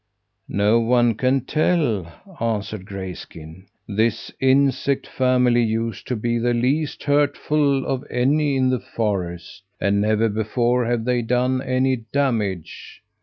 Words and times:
"No 0.49 0.79
one 0.79 1.13
can 1.13 1.41
tell," 1.41 2.11
answered 2.39 2.87
Grayskin. 2.87 3.67
"This 3.87 4.31
insect 4.39 5.05
family 5.05 5.61
used 5.61 6.07
to 6.07 6.15
be 6.15 6.39
the 6.39 6.55
least 6.55 7.03
hurtful 7.03 7.85
of 7.85 8.03
any 8.09 8.55
in 8.57 8.71
the 8.71 8.79
forest, 8.79 9.61
and 9.79 10.01
never 10.01 10.27
before 10.27 10.85
have 10.87 11.05
they 11.05 11.21
done 11.21 11.61
any 11.61 11.97
damage. 12.11 13.03